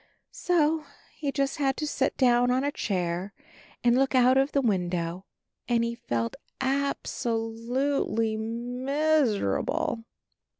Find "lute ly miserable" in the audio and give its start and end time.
7.37-10.03